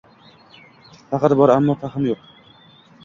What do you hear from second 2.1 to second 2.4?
yo‘q